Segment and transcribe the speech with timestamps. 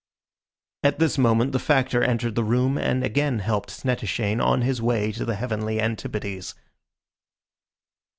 [0.81, 5.11] At this moment the Factor entered the room and again helped Snettishane on his way
[5.11, 6.55] to the heavenly antipodes.